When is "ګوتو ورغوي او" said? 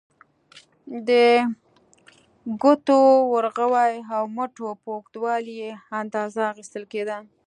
2.61-4.23